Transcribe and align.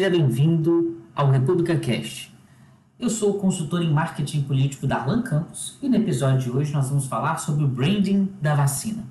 seja 0.00 0.08
bem-vindo 0.08 0.96
ao 1.14 1.30
República 1.30 1.76
Cast. 1.76 2.34
Eu 2.98 3.10
sou 3.10 3.32
o 3.32 3.38
consultor 3.38 3.82
em 3.82 3.92
marketing 3.92 4.44
político 4.44 4.86
da 4.86 4.96
Arlan 4.96 5.20
Campos 5.20 5.76
e 5.82 5.90
no 5.90 5.96
episódio 5.96 6.38
de 6.38 6.50
hoje 6.50 6.72
nós 6.72 6.88
vamos 6.88 7.04
falar 7.04 7.36
sobre 7.36 7.64
o 7.64 7.68
branding 7.68 8.32
da 8.40 8.54
vacina. 8.54 9.04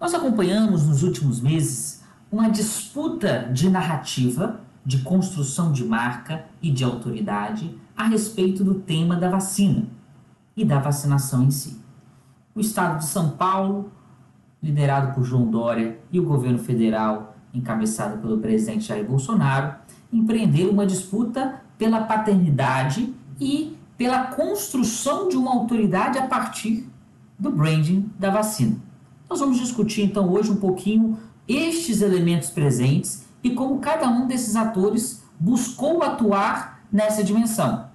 Nós 0.00 0.14
acompanhamos 0.14 0.86
nos 0.86 1.02
últimos 1.02 1.38
meses 1.38 2.02
uma 2.32 2.48
disputa 2.48 3.50
de 3.52 3.68
narrativa, 3.68 4.58
de 4.82 5.00
construção 5.00 5.70
de 5.70 5.84
marca 5.84 6.46
e 6.62 6.70
de 6.70 6.82
autoridade 6.82 7.78
a 7.94 8.04
respeito 8.04 8.64
do 8.64 8.76
tema 8.76 9.16
da 9.16 9.28
vacina 9.28 9.84
e 10.56 10.64
da 10.64 10.78
vacinação 10.78 11.42
em 11.42 11.50
si. 11.50 11.78
O 12.54 12.60
estado 12.60 13.00
de 13.00 13.04
São 13.04 13.28
Paulo 13.32 13.92
liderado 14.62 15.14
por 15.14 15.24
João 15.24 15.50
Dória, 15.50 15.98
e 16.12 16.20
o 16.20 16.24
governo 16.24 16.58
federal, 16.58 17.36
encabeçado 17.52 18.18
pelo 18.18 18.38
presidente 18.38 18.84
Jair 18.84 19.04
Bolsonaro, 19.04 19.74
empreenderam 20.12 20.70
uma 20.70 20.86
disputa 20.86 21.62
pela 21.78 22.02
paternidade 22.02 23.14
e 23.40 23.76
pela 23.96 24.26
construção 24.26 25.28
de 25.28 25.36
uma 25.36 25.52
autoridade 25.52 26.18
a 26.18 26.26
partir 26.26 26.88
do 27.38 27.50
branding 27.50 28.10
da 28.18 28.30
vacina. 28.30 28.76
Nós 29.28 29.40
vamos 29.40 29.58
discutir 29.58 30.02
então 30.02 30.28
hoje 30.30 30.50
um 30.50 30.56
pouquinho 30.56 31.18
estes 31.48 32.02
elementos 32.02 32.50
presentes 32.50 33.26
e 33.42 33.50
como 33.50 33.78
cada 33.78 34.08
um 34.08 34.26
desses 34.26 34.56
atores 34.56 35.22
buscou 35.38 36.02
atuar 36.02 36.82
nessa 36.92 37.24
dimensão. 37.24 37.88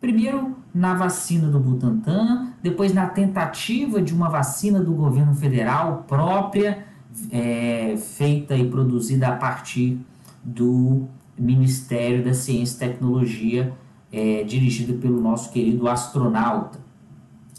Primeiro, 0.00 0.56
na 0.74 0.94
vacina 0.94 1.48
do 1.48 1.60
Butantan, 1.60 2.53
depois 2.64 2.94
na 2.94 3.06
tentativa 3.06 4.00
de 4.00 4.14
uma 4.14 4.30
vacina 4.30 4.80
do 4.80 4.94
governo 4.94 5.34
federal 5.34 6.06
própria, 6.08 6.86
é, 7.30 7.94
feita 7.98 8.56
e 8.56 8.66
produzida 8.70 9.28
a 9.28 9.36
partir 9.36 9.98
do 10.42 11.06
Ministério 11.36 12.24
da 12.24 12.32
Ciência 12.32 12.76
e 12.76 12.88
Tecnologia, 12.88 13.74
é, 14.10 14.44
dirigido 14.44 14.94
pelo 14.94 15.20
nosso 15.20 15.52
querido 15.52 15.86
astronauta. 15.86 16.78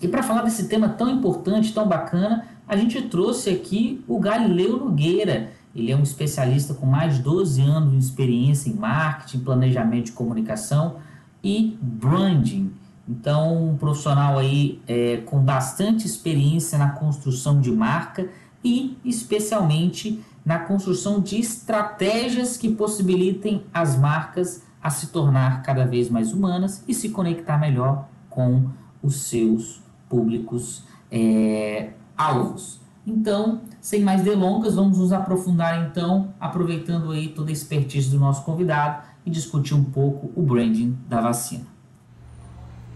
E 0.01 0.07
para 0.07 0.23
falar 0.23 0.41
desse 0.41 0.67
tema 0.67 0.89
tão 0.89 1.07
importante, 1.07 1.71
tão 1.71 1.87
bacana, 1.87 2.47
a 2.67 2.75
gente 2.75 2.99
trouxe 3.03 3.51
aqui 3.51 4.03
o 4.07 4.19
Galileu 4.19 4.79
Nogueira. 4.79 5.51
Ele 5.75 5.91
é 5.91 5.95
um 5.95 6.01
especialista 6.01 6.73
com 6.73 6.87
mais 6.87 7.17
de 7.17 7.21
12 7.21 7.61
anos 7.61 7.91
de 7.91 7.99
experiência 7.99 8.71
em 8.71 8.73
marketing, 8.73 9.41
planejamento 9.41 10.05
de 10.05 10.13
comunicação 10.13 10.95
e 11.43 11.77
branding. 11.79 12.73
Então, 13.07 13.69
um 13.69 13.77
profissional 13.77 14.37
aí 14.37 14.81
é, 14.87 15.17
com 15.17 15.39
bastante 15.39 16.05
experiência 16.05 16.77
na 16.77 16.89
construção 16.89 17.61
de 17.61 17.71
marca 17.71 18.29
e 18.63 18.97
especialmente 19.05 20.23
na 20.43 20.59
construção 20.59 21.19
de 21.19 21.39
estratégias 21.39 22.57
que 22.57 22.69
possibilitem 22.69 23.63
as 23.73 23.97
marcas 23.97 24.63
a 24.81 24.89
se 24.89 25.07
tornar 25.07 25.61
cada 25.63 25.85
vez 25.85 26.09
mais 26.09 26.33
humanas 26.33 26.83
e 26.87 26.93
se 26.93 27.09
conectar 27.09 27.57
melhor 27.57 28.07
com 28.29 28.69
os 29.01 29.21
seus 29.27 29.81
públicos 30.09 30.83
é, 31.11 31.93
alvos. 32.17 32.79
Então, 33.05 33.61
sem 33.79 34.01
mais 34.01 34.23
delongas, 34.23 34.75
vamos 34.75 34.97
nos 34.97 35.11
aprofundar 35.11 35.87
então, 35.87 36.33
aproveitando 36.39 37.11
aí 37.11 37.29
toda 37.29 37.51
a 37.51 37.53
expertise 37.53 38.09
do 38.09 38.19
nosso 38.19 38.43
convidado 38.43 39.03
e 39.23 39.29
discutir 39.29 39.75
um 39.75 39.83
pouco 39.83 40.31
o 40.35 40.41
branding 40.41 40.97
da 41.07 41.21
vacina. 41.21 41.74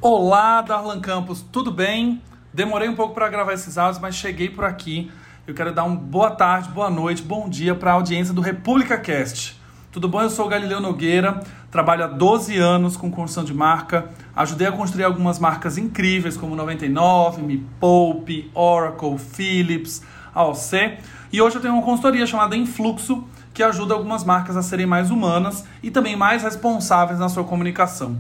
Olá, 0.01 0.61
Darlan 0.61 1.01
Campos, 1.01 1.45
tudo 1.51 1.73
bem? 1.73 2.21
Demorei 2.53 2.87
um 2.87 2.95
pouco 2.95 3.13
para 3.13 3.27
gravar 3.27 3.51
esses 3.51 3.77
áudios, 3.77 4.01
mas 4.01 4.15
cheguei 4.15 4.47
por 4.49 4.63
aqui. 4.63 5.11
Eu 5.45 5.53
quero 5.53 5.73
dar 5.73 5.83
uma 5.83 5.97
boa 5.97 6.31
tarde, 6.31 6.69
boa 6.69 6.89
noite, 6.89 7.21
bom 7.21 7.49
dia 7.49 7.75
para 7.75 7.91
a 7.91 7.95
audiência 7.95 8.33
do 8.33 8.39
República 8.39 8.97
Cast. 8.97 9.59
Tudo 9.91 10.07
bom? 10.07 10.21
Eu 10.21 10.29
sou 10.29 10.45
o 10.45 10.47
Galileu 10.47 10.79
Nogueira, 10.79 11.43
trabalho 11.69 12.05
há 12.05 12.07
12 12.07 12.55
anos 12.55 12.95
com 12.95 13.11
construção 13.11 13.43
de 13.43 13.53
marca. 13.53 14.07
Ajudei 14.33 14.67
a 14.67 14.71
construir 14.71 15.03
algumas 15.03 15.37
marcas 15.37 15.77
incríveis 15.77 16.37
como 16.37 16.55
99, 16.55 17.41
Me 17.41 17.57
Poupe, 17.77 18.49
Oracle, 18.53 19.17
Philips, 19.17 20.01
AOC. 20.33 20.97
E 21.29 21.41
hoje 21.41 21.57
eu 21.57 21.61
tenho 21.61 21.73
uma 21.73 21.83
consultoria 21.83 22.25
chamada 22.25 22.55
Influxo, 22.55 23.25
que 23.53 23.61
ajuda 23.61 23.95
algumas 23.95 24.23
marcas 24.23 24.55
a 24.55 24.61
serem 24.61 24.85
mais 24.85 25.11
humanas 25.11 25.65
e 25.83 25.91
também 25.91 26.15
mais 26.15 26.41
responsáveis 26.41 27.19
na 27.19 27.27
sua 27.27 27.43
comunicação. 27.43 28.17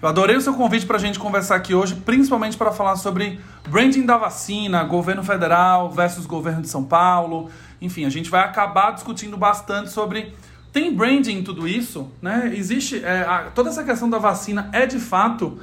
Eu 0.00 0.08
adorei 0.08 0.36
o 0.36 0.40
seu 0.40 0.54
convite 0.54 0.86
para 0.86 0.96
a 0.96 1.00
gente 1.00 1.18
conversar 1.18 1.56
aqui 1.56 1.74
hoje, 1.74 1.96
principalmente 1.96 2.56
para 2.56 2.70
falar 2.70 2.94
sobre 2.94 3.40
branding 3.68 4.06
da 4.06 4.16
vacina, 4.16 4.84
governo 4.84 5.24
federal 5.24 5.90
versus 5.90 6.24
governo 6.24 6.62
de 6.62 6.68
São 6.68 6.84
Paulo. 6.84 7.50
Enfim, 7.82 8.04
a 8.04 8.08
gente 8.08 8.30
vai 8.30 8.44
acabar 8.44 8.92
discutindo 8.92 9.36
bastante 9.36 9.90
sobre 9.90 10.32
tem 10.72 10.94
branding 10.94 11.38
em 11.38 11.42
tudo 11.42 11.66
isso, 11.66 12.08
né? 12.22 12.52
Existe 12.54 13.04
é, 13.04 13.22
a, 13.22 13.50
toda 13.52 13.70
essa 13.70 13.82
questão 13.82 14.08
da 14.08 14.18
vacina 14.18 14.70
é 14.72 14.86
de 14.86 15.00
fato 15.00 15.58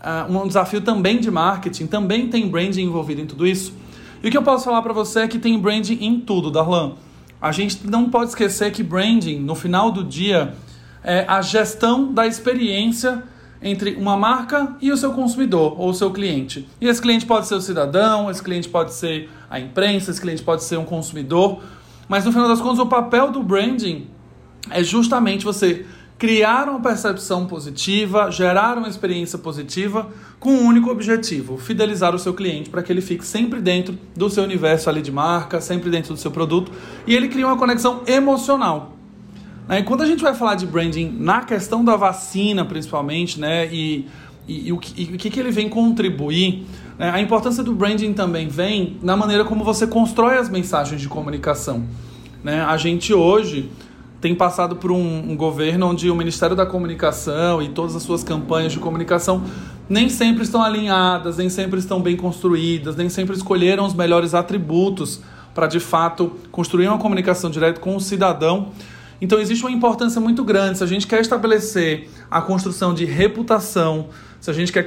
uh, 0.00 0.32
um 0.34 0.46
desafio 0.46 0.80
também 0.80 1.20
de 1.20 1.30
marketing, 1.30 1.88
também 1.88 2.28
tem 2.28 2.48
branding 2.48 2.84
envolvido 2.84 3.20
em 3.20 3.26
tudo 3.26 3.46
isso. 3.46 3.74
E 4.22 4.28
o 4.28 4.30
que 4.30 4.38
eu 4.38 4.42
posso 4.42 4.64
falar 4.64 4.80
para 4.80 4.94
você 4.94 5.20
é 5.20 5.28
que 5.28 5.38
tem 5.38 5.58
branding 5.58 5.98
em 6.00 6.18
tudo, 6.20 6.50
Darlan. 6.50 6.94
A 7.38 7.52
gente 7.52 7.86
não 7.86 8.08
pode 8.08 8.30
esquecer 8.30 8.72
que 8.72 8.82
branding, 8.82 9.40
no 9.40 9.54
final 9.54 9.90
do 9.90 10.02
dia, 10.02 10.54
é 11.04 11.26
a 11.28 11.42
gestão 11.42 12.14
da 12.14 12.26
experiência 12.26 13.22
entre 13.62 13.94
uma 13.94 14.16
marca 14.16 14.76
e 14.80 14.90
o 14.92 14.96
seu 14.96 15.12
consumidor 15.12 15.80
ou 15.80 15.90
o 15.90 15.94
seu 15.94 16.10
cliente. 16.10 16.68
E 16.80 16.86
esse 16.86 17.00
cliente 17.00 17.26
pode 17.26 17.46
ser 17.46 17.54
o 17.54 17.60
cidadão, 17.60 18.30
esse 18.30 18.42
cliente 18.42 18.68
pode 18.68 18.92
ser 18.94 19.28
a 19.50 19.58
imprensa, 19.58 20.10
esse 20.10 20.20
cliente 20.20 20.42
pode 20.42 20.64
ser 20.64 20.76
um 20.76 20.84
consumidor. 20.84 21.60
Mas 22.08 22.24
no 22.24 22.32
final 22.32 22.48
das 22.48 22.60
contas, 22.60 22.78
o 22.78 22.86
papel 22.86 23.30
do 23.30 23.42
branding 23.42 24.06
é 24.70 24.82
justamente 24.82 25.44
você 25.44 25.84
criar 26.18 26.68
uma 26.68 26.80
percepção 26.80 27.46
positiva, 27.46 28.30
gerar 28.30 28.76
uma 28.76 28.88
experiência 28.88 29.38
positiva 29.38 30.08
com 30.40 30.50
um 30.50 30.66
único 30.66 30.90
objetivo: 30.90 31.56
fidelizar 31.56 32.14
o 32.14 32.18
seu 32.18 32.34
cliente 32.34 32.68
para 32.68 32.82
que 32.82 32.92
ele 32.92 33.00
fique 33.00 33.24
sempre 33.24 33.60
dentro 33.60 33.96
do 34.16 34.28
seu 34.28 34.42
universo 34.42 34.90
ali 34.90 35.00
de 35.00 35.12
marca, 35.12 35.60
sempre 35.60 35.90
dentro 35.90 36.12
do 36.12 36.20
seu 36.20 36.30
produto 36.30 36.72
e 37.06 37.14
ele 37.14 37.28
cria 37.28 37.46
uma 37.46 37.56
conexão 37.56 38.02
emocional. 38.06 38.97
Né? 39.68 39.82
Quando 39.82 40.02
a 40.02 40.06
gente 40.06 40.22
vai 40.22 40.34
falar 40.34 40.54
de 40.54 40.66
branding 40.66 41.14
na 41.20 41.42
questão 41.42 41.84
da 41.84 41.94
vacina, 41.94 42.64
principalmente, 42.64 43.38
né, 43.38 43.68
e, 43.70 44.08
e, 44.48 44.68
e 44.68 44.72
o, 44.72 44.78
que, 44.78 45.02
e 45.02 45.14
o 45.14 45.18
que, 45.18 45.28
que 45.28 45.38
ele 45.38 45.50
vem 45.50 45.68
contribuir, 45.68 46.66
né, 46.98 47.10
a 47.10 47.20
importância 47.20 47.62
do 47.62 47.74
branding 47.74 48.14
também 48.14 48.48
vem 48.48 48.96
na 49.02 49.16
maneira 49.16 49.44
como 49.44 49.62
você 49.62 49.86
constrói 49.86 50.38
as 50.38 50.48
mensagens 50.48 51.00
de 51.00 51.08
comunicação. 51.08 51.84
Né? 52.42 52.62
A 52.62 52.76
gente 52.78 53.12
hoje 53.12 53.70
tem 54.20 54.34
passado 54.34 54.74
por 54.74 54.90
um, 54.90 55.30
um, 55.30 55.36
governo 55.36 55.86
onde 55.86 56.10
o 56.10 56.14
Ministério 56.14 56.56
da 56.56 56.66
Comunicação 56.66 57.62
e 57.62 57.68
todas 57.68 57.94
as 57.94 58.02
suas 58.02 58.24
campanhas 58.24 58.72
de 58.72 58.80
comunicação 58.80 59.44
nem 59.88 60.08
sempre 60.08 60.42
estão 60.42 60.60
alinhadas, 60.62 61.36
nem 61.36 61.48
sempre 61.48 61.78
estão 61.78 62.00
bem 62.00 62.16
construídas, 62.16 62.96
nem 62.96 63.08
sempre 63.08 63.36
escolheram 63.36 63.86
os 63.86 63.94
melhores 63.94 64.34
atributos 64.34 65.20
para 65.54 65.66
de 65.66 65.78
fato 65.78 66.32
construir 66.50 66.88
uma 66.88 66.98
comunicação 66.98 67.48
direta 67.48 67.80
com 67.80 67.94
o 67.94 68.00
cidadão 68.00 68.72
então 69.20 69.38
existe 69.40 69.64
uma 69.64 69.72
importância 69.72 70.20
muito 70.20 70.44
grande. 70.44 70.78
Se 70.78 70.84
a 70.84 70.86
gente 70.86 71.06
quer 71.06 71.20
estabelecer 71.20 72.08
a 72.30 72.40
construção 72.40 72.94
de 72.94 73.04
reputação, 73.04 74.08
se 74.40 74.50
a 74.50 74.54
gente 74.54 74.72
quer 74.72 74.86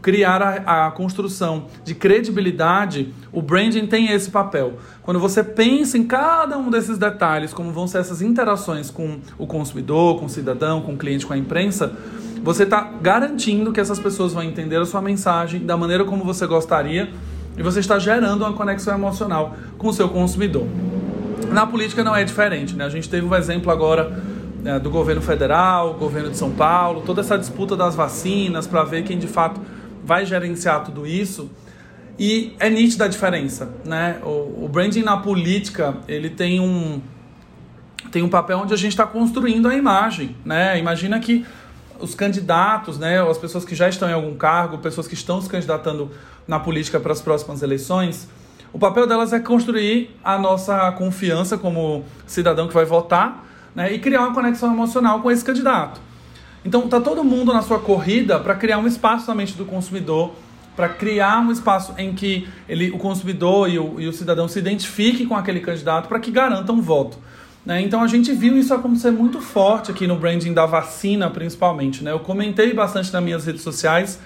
criar 0.00 0.40
a, 0.40 0.86
a, 0.86 0.90
construção 0.92 1.66
de 1.84 1.94
credibilidade, 1.94 3.12
o 3.32 3.42
branding 3.42 3.86
tem 3.86 4.12
esse 4.12 4.30
papel. 4.30 4.74
Quando 5.02 5.18
você 5.18 5.42
pensa 5.42 5.98
em 5.98 6.04
cada 6.04 6.56
um 6.56 6.70
desses 6.70 6.98
detalhes, 6.98 7.52
como 7.52 7.72
vão 7.72 7.88
ser 7.88 7.98
essas 7.98 8.22
interações 8.22 8.90
com 8.90 9.18
o 9.36 9.46
consumidor, 9.46 10.20
com 10.20 10.26
o 10.26 10.28
cidadão, 10.28 10.82
com 10.82 10.94
o 10.94 10.96
cliente, 10.96 11.26
com 11.26 11.32
a 11.32 11.38
imprensa, 11.38 11.92
você 12.44 12.62
está 12.62 12.80
garantindo 12.80 13.72
que 13.72 13.80
essas 13.80 13.98
pessoas 13.98 14.32
vão 14.32 14.42
entender 14.42 14.76
a 14.76 14.84
sua 14.84 15.02
mensagem 15.02 15.64
da 15.66 15.76
maneira 15.76 16.04
como 16.04 16.24
você 16.24 16.46
gostaria 16.46 17.12
e 17.56 17.62
você 17.62 17.80
está 17.80 17.98
gerando 17.98 18.42
uma 18.42 18.52
conexão 18.52 18.94
emocional 18.94 19.56
com 19.76 19.88
o 19.88 19.92
seu 19.92 20.08
consumidor. 20.08 20.66
Na 21.50 21.66
política 21.66 22.02
não 22.02 22.14
é 22.14 22.24
diferente, 22.24 22.74
né? 22.74 22.84
A 22.84 22.88
gente 22.88 23.08
teve 23.08 23.26
um 23.26 23.34
exemplo 23.34 23.70
agora 23.70 24.22
né, 24.62 24.78
do 24.78 24.90
governo 24.90 25.20
federal, 25.20 25.94
governo 25.94 26.30
de 26.30 26.36
São 26.36 26.50
Paulo, 26.52 27.02
toda 27.02 27.20
essa 27.20 27.36
disputa 27.36 27.76
das 27.76 27.94
vacinas 27.94 28.66
para 28.66 28.84
ver 28.84 29.02
quem 29.02 29.18
de 29.18 29.26
fato 29.26 29.60
vai 30.04 30.24
gerenciar 30.24 30.84
tudo 30.84 31.06
isso. 31.06 31.50
E 32.18 32.54
é 32.60 32.70
nítida 32.70 33.06
a 33.06 33.08
diferença, 33.08 33.70
né? 33.84 34.18
O, 34.22 34.64
o 34.64 34.68
branding 34.70 35.02
na 35.02 35.16
política, 35.16 35.96
ele 36.06 36.30
tem 36.30 36.60
um 36.60 37.00
tem 38.10 38.22
um 38.22 38.28
papel 38.28 38.58
onde 38.58 38.74
a 38.74 38.76
gente 38.76 38.92
está 38.92 39.06
construindo 39.06 39.66
a 39.68 39.74
imagem, 39.74 40.36
né? 40.44 40.78
Imagina 40.78 41.18
que 41.18 41.46
os 41.98 42.14
candidatos, 42.14 42.98
né, 42.98 43.22
as 43.22 43.38
pessoas 43.38 43.64
que 43.64 43.74
já 43.74 43.88
estão 43.88 44.08
em 44.08 44.12
algum 44.12 44.34
cargo, 44.34 44.78
pessoas 44.78 45.06
que 45.06 45.14
estão 45.14 45.40
se 45.40 45.48
candidatando 45.48 46.10
na 46.46 46.58
política 46.58 46.98
para 46.98 47.12
as 47.12 47.20
próximas 47.20 47.62
eleições, 47.62 48.28
o 48.72 48.78
papel 48.78 49.06
delas 49.06 49.32
é 49.32 49.38
construir 49.38 50.16
a 50.24 50.38
nossa 50.38 50.90
confiança 50.92 51.58
como 51.58 52.04
cidadão 52.26 52.68
que 52.68 52.74
vai 52.74 52.84
votar 52.84 53.46
né, 53.74 53.92
e 53.92 53.98
criar 53.98 54.22
uma 54.22 54.34
conexão 54.34 54.72
emocional 54.72 55.20
com 55.20 55.30
esse 55.30 55.44
candidato. 55.44 56.00
Então, 56.64 56.84
está 56.84 57.00
todo 57.00 57.24
mundo 57.24 57.52
na 57.52 57.60
sua 57.60 57.78
corrida 57.78 58.38
para 58.38 58.54
criar 58.54 58.78
um 58.78 58.86
espaço 58.86 59.26
na 59.28 59.34
mente 59.34 59.54
do 59.54 59.64
consumidor 59.64 60.32
para 60.74 60.88
criar 60.88 61.40
um 61.40 61.52
espaço 61.52 61.94
em 61.98 62.14
que 62.14 62.48
ele, 62.68 62.90
o 62.90 62.98
consumidor 62.98 63.68
e 63.68 63.78
o, 63.78 64.00
e 64.00 64.08
o 64.08 64.12
cidadão 64.12 64.48
se 64.48 64.58
identifiquem 64.58 65.26
com 65.26 65.36
aquele 65.36 65.60
candidato 65.60 66.08
para 66.08 66.18
que 66.18 66.30
garantam 66.30 66.76
um 66.76 66.80
voto. 66.80 67.18
Né? 67.64 67.82
Então 67.82 68.02
a 68.02 68.06
gente 68.06 68.32
viu 68.32 68.56
isso 68.56 68.72
acontecer 68.72 69.10
muito 69.10 69.40
forte 69.40 69.90
aqui 69.90 70.06
no 70.06 70.16
branding 70.16 70.52
da 70.52 70.66
vacina, 70.66 71.28
principalmente. 71.30 72.02
Né? 72.02 72.10
Eu 72.10 72.20
comentei 72.20 72.72
bastante 72.72 73.12
nas 73.12 73.22
minhas 73.22 73.44
redes 73.44 73.62
sociais, 73.62 74.18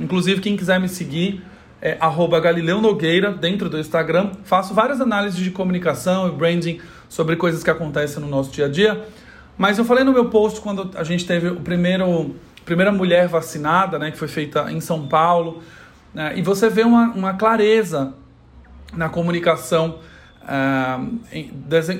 inclusive 0.00 0.40
quem 0.40 0.56
quiser 0.56 0.80
me 0.80 0.88
seguir 0.88 1.42
é 1.82 1.98
Galileu 2.40 2.80
Nogueira 2.80 3.32
dentro 3.32 3.68
do 3.68 3.76
Instagram. 3.76 4.30
Faço 4.44 4.72
várias 4.72 5.00
análises 5.00 5.40
de 5.40 5.50
comunicação 5.50 6.28
e 6.28 6.30
branding 6.30 6.80
sobre 7.08 7.34
coisas 7.34 7.64
que 7.64 7.70
acontecem 7.70 8.22
no 8.22 8.28
nosso 8.28 8.52
dia 8.52 8.66
a 8.66 8.68
dia. 8.68 9.04
Mas 9.58 9.78
eu 9.78 9.84
falei 9.84 10.04
no 10.04 10.12
meu 10.12 10.26
post 10.26 10.60
quando 10.60 10.90
a 10.96 11.02
gente 11.02 11.26
teve 11.26 11.48
o 11.48 11.56
primeiro 11.56 12.36
primeira 12.64 12.92
mulher 12.92 13.26
vacinada, 13.26 13.98
né, 13.98 14.12
que 14.12 14.16
foi 14.16 14.28
feita 14.28 14.70
em 14.70 14.80
São 14.80 15.08
Paulo, 15.08 15.60
né, 16.14 16.32
e 16.36 16.42
você 16.42 16.70
vê 16.70 16.84
uma, 16.84 17.10
uma 17.10 17.34
clareza 17.34 18.14
na 18.94 19.08
comunicação 19.08 19.98
uh, 20.42 21.20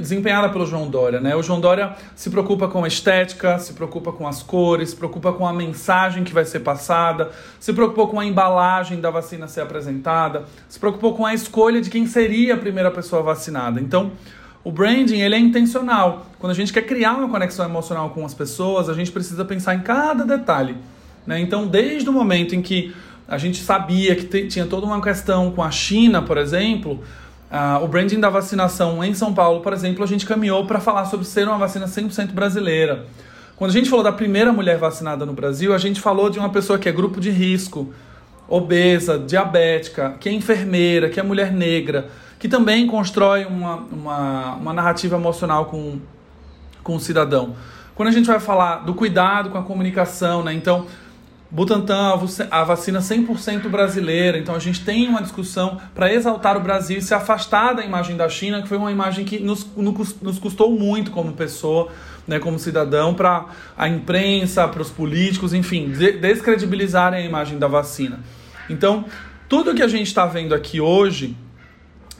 desempenhada 0.00 0.48
pelo 0.48 0.66
João 0.66 0.88
Dória. 0.88 1.20
Né? 1.20 1.34
O 1.34 1.42
João 1.42 1.60
Dória 1.60 1.94
se 2.14 2.30
preocupa 2.30 2.68
com 2.68 2.84
a 2.84 2.88
estética, 2.88 3.58
se 3.58 3.72
preocupa 3.72 4.12
com 4.12 4.26
as 4.26 4.42
cores, 4.42 4.90
se 4.90 4.96
preocupa 4.96 5.32
com 5.32 5.46
a 5.46 5.52
mensagem 5.52 6.24
que 6.24 6.32
vai 6.32 6.44
ser 6.44 6.60
passada, 6.60 7.30
se 7.58 7.72
preocupou 7.72 8.08
com 8.08 8.20
a 8.20 8.24
embalagem 8.24 9.00
da 9.00 9.10
vacina 9.10 9.48
ser 9.48 9.60
apresentada, 9.60 10.44
se 10.68 10.78
preocupou 10.78 11.14
com 11.14 11.24
a 11.24 11.34
escolha 11.34 11.80
de 11.80 11.90
quem 11.90 12.06
seria 12.06 12.54
a 12.54 12.58
primeira 12.58 12.90
pessoa 12.90 13.22
vacinada. 13.22 13.80
Então, 13.80 14.12
o 14.64 14.70
branding 14.70 15.20
ele 15.20 15.34
é 15.34 15.38
intencional. 15.38 16.26
Quando 16.38 16.52
a 16.52 16.54
gente 16.54 16.72
quer 16.72 16.82
criar 16.82 17.14
uma 17.14 17.28
conexão 17.28 17.64
emocional 17.64 18.10
com 18.10 18.24
as 18.24 18.34
pessoas, 18.34 18.88
a 18.88 18.94
gente 18.94 19.10
precisa 19.10 19.44
pensar 19.44 19.74
em 19.74 19.80
cada 19.80 20.24
detalhe. 20.24 20.76
Né? 21.26 21.40
Então, 21.40 21.66
desde 21.66 22.08
o 22.08 22.12
momento 22.12 22.54
em 22.54 22.62
que 22.62 22.94
a 23.26 23.38
gente 23.38 23.62
sabia 23.62 24.14
que 24.14 24.46
tinha 24.46 24.66
toda 24.66 24.86
uma 24.86 25.00
questão 25.00 25.50
com 25.50 25.62
a 25.62 25.70
China, 25.70 26.22
por 26.22 26.36
exemplo, 26.36 27.02
uh, 27.52 27.84
o 27.84 27.86
branding 27.86 28.18
da 28.18 28.30
vacinação 28.30 29.04
em 29.04 29.14
São 29.14 29.32
Paulo, 29.32 29.60
por 29.60 29.72
exemplo, 29.72 30.02
a 30.02 30.06
gente 30.06 30.26
caminhou 30.26 30.66
para 30.66 30.80
falar 30.80 31.04
sobre 31.04 31.26
ser 31.26 31.46
uma 31.46 31.58
vacina 31.58 31.86
100% 31.86 32.32
brasileira. 32.32 33.06
Quando 33.54 33.70
a 33.70 33.74
gente 33.74 33.88
falou 33.88 34.02
da 34.02 34.12
primeira 34.12 34.52
mulher 34.52 34.78
vacinada 34.78 35.24
no 35.24 35.32
Brasil, 35.32 35.72
a 35.74 35.78
gente 35.78 36.00
falou 36.00 36.30
de 36.30 36.38
uma 36.38 36.48
pessoa 36.48 36.78
que 36.78 36.88
é 36.88 36.92
grupo 36.92 37.20
de 37.20 37.30
risco, 37.30 37.92
obesa, 38.48 39.18
diabética, 39.18 40.16
que 40.18 40.28
é 40.28 40.32
enfermeira, 40.32 41.08
que 41.08 41.20
é 41.20 41.22
mulher 41.22 41.52
negra 41.52 42.10
que 42.42 42.48
também 42.48 42.88
constrói 42.88 43.44
uma, 43.44 43.76
uma, 43.76 44.54
uma 44.54 44.72
narrativa 44.72 45.14
emocional 45.14 45.66
com, 45.66 46.00
com 46.82 46.96
o 46.96 46.98
cidadão. 46.98 47.54
Quando 47.94 48.08
a 48.08 48.10
gente 48.10 48.26
vai 48.26 48.40
falar 48.40 48.78
do 48.78 48.94
cuidado 48.94 49.48
com 49.50 49.58
a 49.58 49.62
comunicação, 49.62 50.42
né? 50.42 50.52
Então, 50.52 50.88
Butantan, 51.52 52.18
a 52.50 52.64
vacina 52.64 53.00
100% 53.00 53.68
brasileira. 53.68 54.38
Então 54.38 54.54
a 54.54 54.58
gente 54.58 54.82
tem 54.82 55.06
uma 55.06 55.20
discussão 55.20 55.78
para 55.94 56.10
exaltar 56.10 56.56
o 56.56 56.60
Brasil 56.60 56.96
e 56.96 57.02
se 57.02 57.12
afastar 57.12 57.74
da 57.74 57.84
imagem 57.84 58.16
da 58.16 58.26
China, 58.26 58.62
que 58.62 58.68
foi 58.68 58.78
uma 58.78 58.90
imagem 58.90 59.22
que 59.26 59.38
nos, 59.38 59.66
nos 59.76 60.38
custou 60.38 60.70
muito 60.70 61.10
como 61.10 61.34
pessoa, 61.34 61.90
né, 62.26 62.38
como 62.38 62.58
cidadão, 62.58 63.12
para 63.12 63.44
a 63.76 63.86
imprensa, 63.86 64.66
para 64.66 64.80
os 64.80 64.88
políticos, 64.88 65.52
enfim, 65.52 65.92
descredibilizarem 66.22 67.22
a 67.22 67.26
imagem 67.26 67.58
da 67.58 67.68
vacina. 67.68 68.20
Então, 68.70 69.04
tudo 69.46 69.74
que 69.74 69.82
a 69.82 69.88
gente 69.88 70.06
está 70.06 70.24
vendo 70.24 70.54
aqui 70.54 70.80
hoje 70.80 71.36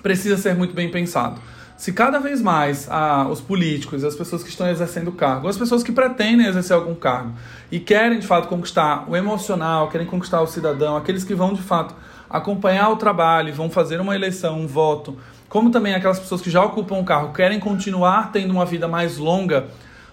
precisa 0.03 0.37
ser 0.37 0.55
muito 0.55 0.75
bem 0.75 0.91
pensado. 0.91 1.41
Se 1.83 1.93
cada 1.93 2.21
vez 2.21 2.41
mais 2.41 2.87
ah, 2.89 3.27
os 3.29 3.41
políticos, 3.41 4.05
as 4.05 4.15
pessoas 4.15 4.45
que 4.45 4.51
estão 4.51 4.71
exercendo 4.71 5.11
cargo, 5.11 5.49
as 5.49 5.59
pessoas 5.59 5.83
que 5.83 5.91
pretendem 5.91 6.47
exercer 6.47 6.77
algum 6.77 6.95
cargo 6.95 7.33
e 7.73 7.81
querem 7.81 8.21
de 8.21 8.27
fato 8.29 8.47
conquistar 8.47 9.05
o 9.11 9.17
emocional, 9.17 9.89
querem 9.89 10.07
conquistar 10.07 10.41
o 10.43 10.47
cidadão, 10.47 10.97
aqueles 10.97 11.25
que 11.25 11.35
vão 11.35 11.53
de 11.53 11.61
fato 11.61 11.93
acompanhar 12.31 12.89
o 12.91 12.97
trabalho, 12.97 13.53
vão 13.53 13.69
fazer 13.69 14.01
uma 14.01 14.15
eleição, 14.15 14.61
um 14.61 14.67
voto, 14.69 15.19
como 15.49 15.73
também 15.73 15.93
aquelas 15.93 16.21
pessoas 16.21 16.41
que 16.41 16.51
já 16.51 16.65
ocupam 16.65 16.99
o 16.99 17.05
cargo 17.05 17.33
querem 17.33 17.59
continuar 17.59 18.31
tendo 18.31 18.53
uma 18.53 18.65
vida 18.65 18.87
mais 18.87 19.19
longa, 19.19 19.67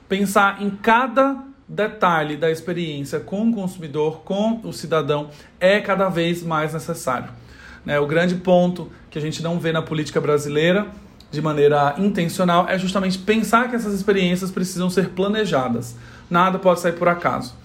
pensar 0.07 0.63
em 0.63 0.71
cada 0.71 1.37
detalhe 1.67 2.35
da 2.35 2.49
experiência 2.49 3.19
com 3.19 3.47
o 3.47 3.53
consumidor, 3.53 4.21
com 4.23 4.59
o 4.63 4.73
cidadão, 4.73 5.29
é 5.59 5.79
cada 5.79 6.09
vez 6.09 6.41
mais 6.41 6.73
necessário. 6.73 7.29
Né? 7.85 7.99
O 7.99 8.07
grande 8.07 8.33
ponto 8.33 8.91
que 9.11 9.19
a 9.19 9.21
gente 9.21 9.43
não 9.43 9.59
vê 9.59 9.71
na 9.71 9.83
política 9.83 10.19
brasileira 10.19 10.87
de 11.31 11.41
maneira 11.41 11.95
intencional 11.97 12.67
é 12.67 12.77
justamente 12.77 13.17
pensar 13.17 13.69
que 13.69 13.75
essas 13.75 13.93
experiências 13.93 14.51
precisam 14.51 14.89
ser 14.89 15.09
planejadas. 15.09 15.95
Nada 16.29 16.57
pode 16.59 16.79
sair 16.79 16.93
por 16.93 17.07
acaso. 17.07 17.55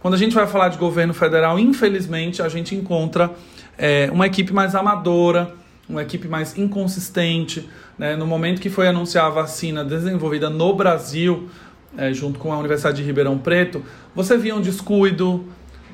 Quando 0.00 0.14
a 0.14 0.18
gente 0.18 0.34
vai 0.34 0.46
falar 0.46 0.68
de 0.68 0.78
governo 0.78 1.14
federal, 1.14 1.58
infelizmente, 1.58 2.42
a 2.42 2.48
gente 2.48 2.74
encontra 2.74 3.30
é, 3.78 4.10
uma 4.12 4.26
equipe 4.26 4.52
mais 4.52 4.74
amadora, 4.74 5.54
uma 5.88 6.02
equipe 6.02 6.26
mais 6.26 6.58
inconsistente. 6.58 7.68
Né? 7.96 8.16
No 8.16 8.26
momento 8.26 8.60
que 8.60 8.68
foi 8.68 8.88
anunciar 8.88 9.26
a 9.26 9.30
vacina 9.30 9.84
desenvolvida 9.84 10.50
no 10.50 10.74
Brasil, 10.74 11.48
é, 11.96 12.12
junto 12.12 12.38
com 12.38 12.52
a 12.52 12.58
Universidade 12.58 12.96
de 12.96 13.02
Ribeirão 13.02 13.38
Preto, 13.38 13.82
você 14.14 14.36
via 14.36 14.56
um 14.56 14.60
descuido 14.60 15.44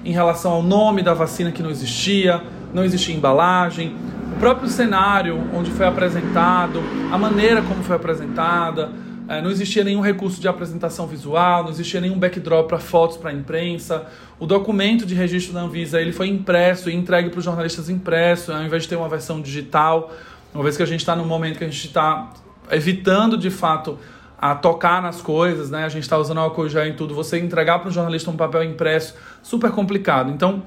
em 0.05 0.13
relação 0.13 0.53
ao 0.53 0.63
nome 0.63 1.03
da 1.03 1.13
vacina 1.13 1.51
que 1.51 1.63
não 1.63 1.71
existia, 1.71 2.43
não 2.73 2.85
existia 2.85 3.15
embalagem, 3.15 3.97
próprio 4.39 4.69
cenário 4.69 5.43
onde 5.53 5.71
foi 5.71 5.87
apresentado, 5.87 6.81
a 7.11 7.19
maneira 7.19 7.61
como 7.63 7.83
foi 7.83 7.97
apresentada, 7.97 8.91
é, 9.29 9.43
não 9.43 9.51
existia 9.51 9.85
nenhum 9.85 10.01
recurso 10.01 10.41
de 10.41 10.49
apresentação 10.49 11.07
visual, 11.07 11.65
não 11.65 11.71
existia 11.71 12.01
nenhum 12.01 12.19
backdrop 12.19 12.69
para 12.69 12.79
fotos 12.79 13.17
para 13.17 13.31
a 13.31 13.33
imprensa. 13.33 14.07
O 14.39 14.47
documento 14.47 15.05
de 15.05 15.15
registro 15.15 15.53
da 15.53 15.61
Anvisa 15.61 16.01
ele 16.01 16.13
foi 16.13 16.29
impresso 16.29 16.89
e 16.89 16.95
entregue 16.95 17.29
para 17.29 17.39
os 17.39 17.45
jornalistas 17.45 17.91
impresso, 17.91 18.53
ao 18.53 18.63
invés 18.63 18.85
de 18.85 18.89
ter 18.89 18.97
uma 18.97 19.09
versão 19.09 19.43
digital. 19.43 20.11
Uma 20.55 20.63
vez 20.63 20.77
que 20.77 20.83
a 20.83 20.87
gente 20.87 21.01
está 21.01 21.15
no 21.15 21.27
momento 21.27 21.59
que 21.59 21.65
a 21.65 21.69
gente 21.69 21.87
está 21.87 22.31
evitando 22.71 23.37
de 23.37 23.51
fato 23.51 23.99
a 24.41 24.55
tocar 24.55 25.03
nas 25.03 25.21
coisas, 25.21 25.69
né? 25.69 25.85
A 25.85 25.89
gente 25.89 26.05
está 26.05 26.17
usando 26.17 26.39
álcool 26.39 26.69
gel 26.69 26.87
em 26.87 26.95
tudo. 26.95 27.15
Você 27.15 27.39
entregar 27.39 27.81
para 27.81 27.89
o 27.89 27.93
jornalista 27.93 28.31
um 28.31 28.37
papel 28.37 28.63
impresso, 28.63 29.15
super 29.43 29.73
complicado. 29.73 30.31
Então, 30.31 30.63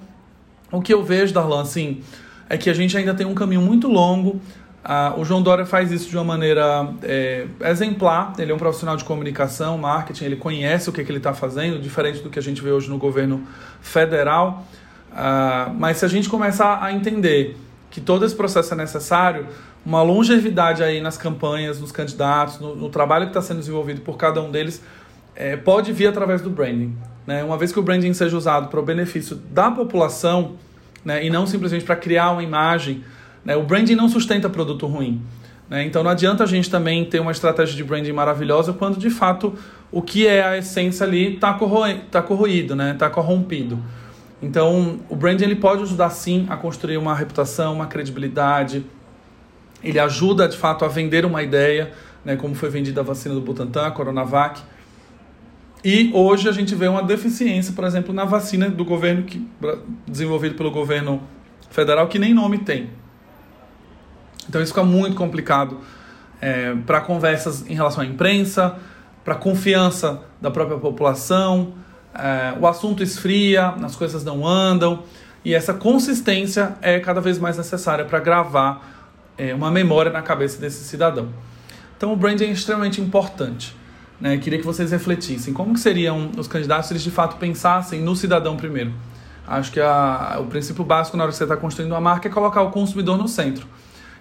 o 0.72 0.82
que 0.82 0.94
eu 0.94 1.04
vejo, 1.04 1.34
Darlan, 1.34 1.62
assim, 1.62 2.04
é 2.52 2.58
que 2.58 2.70
a 2.70 2.74
gente 2.74 2.98
ainda 2.98 3.14
tem 3.14 3.26
um 3.26 3.34
caminho 3.34 3.62
muito 3.62 3.88
longo. 3.88 4.42
Ah, 4.84 5.14
o 5.18 5.24
João 5.24 5.42
Dória 5.42 5.66
faz 5.66 5.90
isso 5.90 6.10
de 6.10 6.18
uma 6.18 6.26
maneira 6.26 6.86
é, 7.02 7.46
exemplar. 7.62 8.34
Ele 8.38 8.52
é 8.52 8.54
um 8.54 8.58
profissional 8.58 8.98
de 8.98 9.06
comunicação, 9.06 9.78
marketing, 9.78 10.26
ele 10.26 10.36
conhece 10.36 10.90
o 10.90 10.92
que, 10.92 11.02
que 11.02 11.10
ele 11.10 11.20
está 11.20 11.34
fazendo, 11.34 11.80
diferente 11.80 12.20
do 12.20 12.30
que 12.30 12.38
a 12.38 12.42
gente 12.42 12.62
vê 12.62 12.70
hoje 12.70 12.90
no 12.90 12.98
governo 12.98 13.48
federal. 13.82 14.66
Ah, 15.16 15.72
mas 15.80 15.96
se 15.98 16.04
a 16.04 16.10
gente 16.10 16.28
começar 16.28 16.84
a 16.84 16.92
entender 16.92 17.56
que 17.90 18.02
todo 18.02 18.26
esse 18.26 18.36
processo 18.36 18.74
é 18.74 18.78
necessário, 18.78 19.48
uma 19.86 20.04
longevidade 20.04 20.84
aí 20.84 21.00
nas 21.00 21.18
campanhas, 21.18 21.80
nos 21.80 21.94
candidatos, 21.94 22.60
no, 22.60 22.76
no 22.76 22.90
trabalho 22.90 23.28
que 23.28 23.30
está 23.30 23.42
sendo 23.42 23.60
desenvolvido 23.60 24.02
por 24.02 24.18
cada 24.18 24.42
um 24.42 24.52
deles, 24.52 24.84
é, 25.38 25.56
pode 25.56 25.94
vir 25.94 26.08
através 26.08 26.42
do 26.42 26.50
branding. 26.50 26.98
Né? 27.26 27.46
Uma 27.46 27.58
vez 27.58 27.72
que 27.72 27.80
o 27.80 27.82
branding 27.82 28.14
seja 28.14 28.36
usado 28.36 28.68
para 28.68 28.80
o 28.80 28.84
benefício 28.84 29.38
da 29.38 29.72
população 29.72 30.58
né, 31.04 31.26
e 31.26 31.30
não 31.30 31.46
simplesmente 31.46 31.86
para 31.86 31.96
criar 31.96 32.32
uma 32.32 32.44
imagem, 32.44 33.04
né, 33.44 33.56
o 33.56 33.64
branding 33.64 33.96
não 33.96 34.08
sustenta 34.08 34.50
produto 34.50 34.86
ruim. 34.88 35.22
Né? 35.70 35.86
Então 35.86 36.04
não 36.04 36.12
adianta 36.12 36.44
a 36.44 36.48
gente 36.48 36.70
também 36.70 37.06
ter 37.06 37.22
uma 37.22 37.32
estratégia 37.32 37.76
de 37.76 37.84
branding 37.84 38.12
maravilhosa 38.12 38.74
quando 38.74 38.98
de 38.98 39.10
fato 39.10 39.54
o 39.90 40.02
que 40.02 40.28
é 40.28 40.44
a 40.44 40.58
essência 40.58 41.06
ali 41.06 41.36
está 41.36 41.54
tá 42.12 42.22
corroído, 42.22 42.74
está 42.74 42.76
né? 42.76 42.94
Tá 42.94 43.10
corrompido. 43.10 43.80
Então 44.42 45.00
o 45.08 45.16
branding 45.16 45.46
ele 45.46 45.56
pode 45.56 45.84
ajudar 45.84 46.10
sim 46.10 46.46
a 46.50 46.58
construir 46.58 46.98
uma 46.98 47.16
reputação, 47.16 47.74
uma 47.74 47.88
credibilidade. 47.88 48.84
Ele 49.84 49.98
ajuda 50.00 50.48
de 50.48 50.58
fato 50.58 50.84
a 50.84 50.88
vender 50.88 51.26
uma 51.26 51.42
ideia, 51.42 51.92
né, 52.26 52.36
como 52.36 52.54
foi 52.54 52.70
vendida 52.70 53.02
a 53.02 53.04
vacina 53.04 53.34
do 53.34 53.42
Butantan, 53.42 53.88
a 53.88 53.92
Coronavac. 53.92 54.62
E 55.84 56.12
hoje 56.14 56.48
a 56.48 56.52
gente 56.52 56.76
vê 56.76 56.88
uma 56.88 57.02
deficiência, 57.02 57.74
por 57.74 57.84
exemplo, 57.84 58.14
na 58.14 58.24
vacina 58.24 58.70
do 58.70 58.86
governo 58.86 59.24
que 59.24 59.46
desenvolvido 60.08 60.56
pelo 60.56 60.70
governo 60.70 61.22
federal 61.72 62.08
que 62.08 62.20
nem 62.20 62.34
nome 62.34 62.60
tem. 62.60 62.92
Então 64.48 64.62
isso 64.62 64.74
fica 64.74 64.84
muito 64.84 65.16
complicado 65.16 65.80
é, 66.40 66.76
para 66.86 67.02
conversas 67.02 67.68
em 67.68 67.74
relação 67.74 68.04
à 68.04 68.06
imprensa, 68.06 68.76
para 69.24 69.34
confiança 69.34 70.22
da 70.40 70.52
própria 70.52 70.78
população. 70.78 71.74
É, 72.14 72.54
o 72.60 72.68
assunto 72.68 73.02
esfria, 73.02 73.70
as 73.82 73.96
coisas 73.96 74.24
não 74.24 74.46
andam 74.46 75.04
e 75.44 75.56
essa 75.56 75.74
consistência 75.74 76.76
é 76.82 77.00
cada 77.00 77.22
vez 77.22 77.40
mais 77.40 77.58
necessária 77.58 78.06
para 78.06 78.20
gravar 78.20 79.10
é, 79.38 79.56
uma 79.56 79.72
memória 79.72 80.12
na 80.12 80.22
cabeça 80.22 80.60
desse 80.60 80.84
cidadão. 80.84 81.30
Então 81.98 82.14
o 82.14 82.16
branding 82.16 82.46
é 82.46 82.52
extremamente 82.52 83.02
importante. 83.02 83.76
Né? 84.22 84.38
Queria 84.38 84.60
que 84.60 84.66
vocês 84.66 84.92
refletissem. 84.92 85.52
Como 85.54 85.76
seriam 85.76 86.30
os 86.38 86.48
candidatos 86.48 86.88
se 86.88 86.94
eles 86.94 87.04
de 87.04 87.10
fato 87.12 87.38
pensassem 87.38 88.00
no 88.02 88.16
cidadão 88.16 88.56
primeiro? 88.56 88.94
Acho 89.48 89.72
que 89.72 89.80
a, 89.82 90.38
o 90.40 90.46
princípio 90.46 90.86
básico 90.86 91.18
na 91.18 91.24
hora 91.24 91.32
que 91.32 91.38
você 91.38 91.44
está 91.44 91.58
construindo 91.58 91.92
uma 91.92 92.00
marca 92.00 92.30
é 92.30 92.32
colocar 92.32 92.62
o 92.62 92.70
consumidor 92.70 93.18
no 93.18 93.28
centro. 93.28 93.66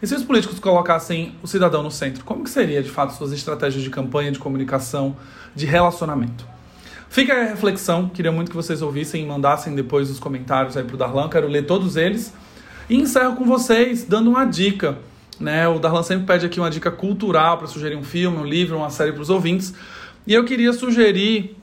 E 0.02 0.06
se 0.06 0.14
os 0.14 0.24
políticos 0.24 0.58
colocassem 0.58 1.34
o 1.42 1.46
cidadão 1.46 1.82
no 1.82 1.90
centro, 1.90 2.24
como 2.24 2.42
que 2.42 2.48
seria 2.48 2.82
de 2.82 2.88
fato 2.88 3.12
suas 3.12 3.32
estratégias 3.32 3.84
de 3.84 3.90
campanha, 3.90 4.32
de 4.32 4.38
comunicação, 4.38 5.14
de 5.54 5.66
relacionamento? 5.66 6.46
Fica 7.10 7.34
a 7.34 7.44
reflexão, 7.44 8.08
queria 8.08 8.32
muito 8.32 8.50
que 8.50 8.56
vocês 8.56 8.80
ouvissem 8.80 9.22
e 9.22 9.26
mandassem 9.26 9.74
depois 9.74 10.08
os 10.08 10.18
comentários 10.18 10.76
aí 10.76 10.84
para 10.84 10.94
o 10.94 10.96
Darlan, 10.96 11.28
quero 11.28 11.48
ler 11.48 11.66
todos 11.66 11.96
eles. 11.96 12.32
E 12.88 12.96
encerro 12.96 13.36
com 13.36 13.44
vocês 13.44 14.04
dando 14.04 14.30
uma 14.30 14.46
dica. 14.46 14.96
Né? 15.40 15.66
O 15.66 15.78
Darlan 15.78 16.02
sempre 16.02 16.26
pede 16.26 16.44
aqui 16.44 16.60
uma 16.60 16.70
dica 16.70 16.90
cultural 16.90 17.56
para 17.56 17.66
sugerir 17.66 17.96
um 17.96 18.04
filme, 18.04 18.36
um 18.36 18.44
livro, 18.44 18.76
uma 18.76 18.90
série 18.90 19.10
para 19.10 19.22
os 19.22 19.30
ouvintes. 19.30 19.72
E 20.26 20.34
eu 20.34 20.44
queria 20.44 20.72
sugerir 20.74 21.56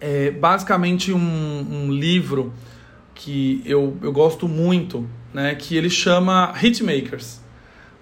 é, 0.00 0.32
basicamente 0.32 1.12
um, 1.12 1.18
um, 1.18 1.92
livro 1.92 2.52
que 3.14 3.62
eu, 3.64 3.96
eu 4.02 4.12
gosto 4.12 4.48
muito, 4.48 5.08
né? 5.32 5.54
que 5.54 5.76
ele 5.76 5.88
chama 5.88 6.52
Hitmakers. 6.60 7.40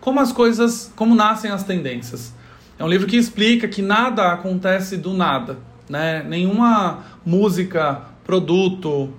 Como 0.00 0.20
as 0.20 0.32
coisas, 0.32 0.90
como 0.96 1.14
nascem 1.14 1.50
as 1.50 1.64
tendências. 1.64 2.32
É 2.78 2.84
um 2.84 2.88
livro 2.88 3.06
que 3.06 3.16
explica 3.16 3.68
que 3.68 3.82
nada 3.82 4.32
acontece 4.32 4.96
do 4.96 5.12
nada. 5.12 5.58
Né? 5.88 6.22
Nenhuma 6.22 7.04
música, 7.26 8.02
produto, 8.24 9.12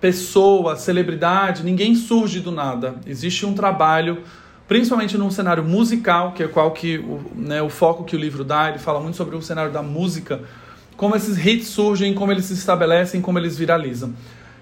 pessoa, 0.00 0.76
celebridade, 0.76 1.62
ninguém 1.62 1.94
surge 1.94 2.40
do 2.40 2.50
nada. 2.50 2.96
Existe 3.06 3.46
um 3.46 3.54
trabalho, 3.54 4.22
principalmente 4.68 5.16
num 5.16 5.30
cenário 5.30 5.64
musical, 5.64 6.32
que 6.32 6.42
é 6.42 6.48
qual 6.48 6.72
que 6.72 6.98
o, 6.98 7.20
né, 7.34 7.62
o 7.62 7.68
foco 7.68 8.04
que 8.04 8.16
o 8.16 8.18
livro 8.18 8.44
dá. 8.44 8.70
Ele 8.70 8.78
fala 8.78 9.00
muito 9.00 9.16
sobre 9.16 9.36
o 9.36 9.42
cenário 9.42 9.72
da 9.72 9.82
música, 9.82 10.40
como 10.96 11.14
esses 11.14 11.44
hits 11.44 11.68
surgem, 11.68 12.14
como 12.14 12.32
eles 12.32 12.46
se 12.46 12.54
estabelecem, 12.54 13.20
como 13.20 13.38
eles 13.38 13.56
viralizam. 13.56 14.14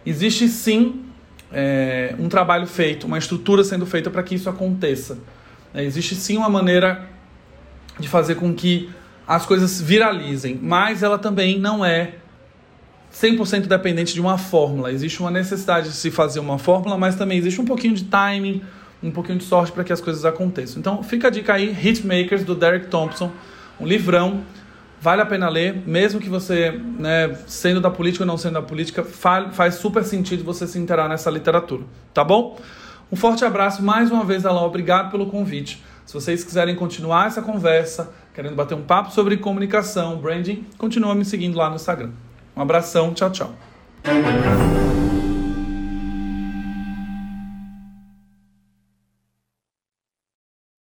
Existe 0.04 0.49
sim 0.49 1.04
é, 1.52 2.14
um 2.18 2.28
trabalho 2.28 2.66
feito, 2.66 3.06
uma 3.06 3.18
estrutura 3.18 3.64
sendo 3.64 3.87
feita 3.87 4.11
para 4.11 4.23
que 4.23 4.34
isso 4.34 4.50
aconteça. 4.50 5.18
É, 5.73 5.82
existe 5.82 6.14
sim 6.14 6.37
uma 6.37 6.49
maneira 6.49 7.08
de 7.99 8.08
fazer 8.08 8.34
com 8.34 8.52
que 8.52 8.90
as 9.26 9.46
coisas 9.46 9.80
viralizem, 9.80 10.58
mas 10.61 11.02
ela 11.02 11.18
também 11.18 11.58
não 11.58 11.84
é 11.84 12.16
100% 13.12 13.66
dependente 13.66 14.12
de 14.12 14.20
uma 14.20 14.37
fórmula. 14.37 14.92
Existe 14.92 15.20
uma 15.20 15.30
necessidade 15.30 15.88
de 15.88 15.94
se 15.94 16.11
fazer 16.11 16.40
uma 16.40 16.58
fórmula, 16.58 16.99
mas 16.99 17.14
também 17.14 17.38
existe 17.38 17.61
um 17.61 17.64
pouquinho 17.64 17.94
de 17.94 18.04
timing, 18.04 18.62
um 19.04 19.11
pouquinho 19.11 19.38
de 19.38 19.44
sorte 19.44 19.70
para 19.70 19.84
que 19.84 19.92
as 19.92 20.00
coisas 20.00 20.25
aconteçam. 20.25 20.80
Então 20.80 21.02
fica 21.02 21.28
a 21.28 21.30
dica 21.30 21.54
aí, 21.54 21.70
Hitmakers, 21.70 22.42
do 22.42 22.54
Derek 22.54 22.87
Thompson, 22.87 23.30
um 23.78 23.87
livrão, 23.87 24.42
vale 25.00 25.20
a 25.20 25.26
pena 25.26 25.49
ler, 25.49 25.82
mesmo 25.87 26.18
que 26.18 26.28
você, 26.28 26.70
né, 26.99 27.37
sendo 27.46 27.80
da 27.80 27.90
política 27.90 28.25
ou 28.25 28.26
não 28.26 28.38
sendo 28.38 28.54
da 28.54 28.62
política, 28.62 29.04
faz 29.04 29.75
super 29.75 30.02
sentido 30.02 30.42
você 30.42 30.66
se 30.66 30.78
interar 30.78 31.08
nessa 31.08 31.30
literatura, 31.30 31.84
tá 32.14 32.25
bom? 32.25 32.58
Um 33.12 33.16
forte 33.16 33.44
abraço 33.44 33.82
mais 33.82 34.11
uma 34.11 34.25
vez, 34.25 34.46
Alain, 34.46 34.64
obrigado 34.64 35.11
pelo 35.11 35.26
convite. 35.26 35.82
Se 36.06 36.14
vocês 36.14 36.42
quiserem 36.42 36.75
continuar 36.75 37.26
essa 37.26 37.42
conversa, 37.42 38.12
querendo 38.34 38.54
bater 38.54 38.75
um 38.75 38.82
papo 38.82 39.11
sobre 39.12 39.37
comunicação, 39.37 40.16
branding, 40.16 40.66
continua 40.78 41.14
me 41.14 41.25
seguindo 41.25 41.56
lá 41.56 41.68
no 41.68 41.76
Instagram. 41.76 42.11
Um 42.56 42.62
abração, 42.62 43.12
tchau, 43.12 43.30
tchau. 43.30 43.54